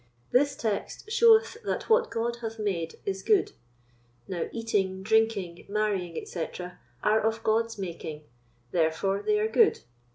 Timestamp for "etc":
6.17-6.79